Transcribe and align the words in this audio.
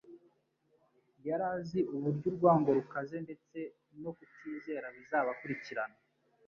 Yari 1.27 1.45
azi 1.55 1.79
uburyo 1.95 2.25
urwango 2.31 2.69
rukaze 2.77 3.15
ndetse 3.25 3.57
no 4.01 4.11
kutizera 4.17 4.87
bizabakurikirana, 4.95 5.97